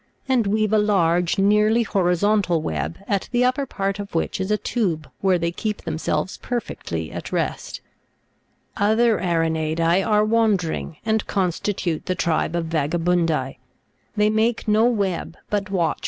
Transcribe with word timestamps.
and 0.27 0.47
weave 0.47 0.73
a 0.73 0.79
large, 0.79 1.37
nearly 1.37 1.83
horizontal 1.83 2.59
web, 2.59 2.97
at 3.07 3.29
the 3.31 3.45
upper 3.45 3.67
part 3.67 3.99
of 3.99 4.15
which 4.15 4.41
is 4.41 4.49
a 4.49 4.57
tube 4.57 5.07
where 5.21 5.37
they 5.37 5.51
keep 5.51 5.83
them 5.83 5.99
selves 5.99 6.37
perfectly 6.39 7.11
at 7.11 7.31
rest. 7.31 7.81
25. 8.77 8.91
Other 8.93 9.19
Aranei'dse 9.19 10.03
are 10.03 10.25
wandering, 10.25 10.97
and 11.05 11.27
constitute 11.27 12.07
the 12.07 12.15
tribe 12.15 12.55
of 12.55 12.65
Vagaburi 12.65 13.27
da. 13.27 13.51
They 14.17 14.31
make 14.31 14.67
no 14.67 14.85
web, 14.85 15.37
but 15.51 15.69
watch 15.69 15.69
for 15.69 15.69
their 15.69 15.69
prey 15.69 15.87
ana 15.87 15.93
23. 15.93 15.99